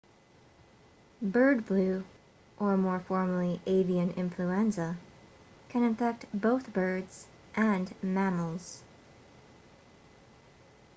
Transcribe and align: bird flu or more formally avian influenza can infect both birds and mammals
bird 1.21 1.63
flu 1.63 2.03
or 2.57 2.75
more 2.75 2.99
formally 2.99 3.61
avian 3.67 4.09
influenza 4.13 4.97
can 5.69 5.83
infect 5.83 6.25
both 6.33 6.73
birds 6.73 7.27
and 7.53 7.93
mammals 8.01 8.81